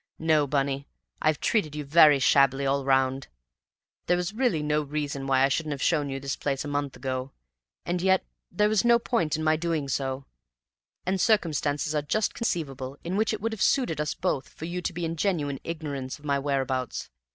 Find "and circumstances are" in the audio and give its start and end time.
11.05-12.01